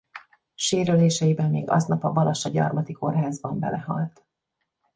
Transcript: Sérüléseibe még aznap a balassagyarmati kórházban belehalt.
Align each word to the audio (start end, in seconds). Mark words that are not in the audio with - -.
Sérüléseibe 0.55 1.47
még 1.47 1.69
aznap 1.69 2.03
a 2.03 2.11
balassagyarmati 2.11 2.93
kórházban 2.93 3.59
belehalt. 3.59 4.25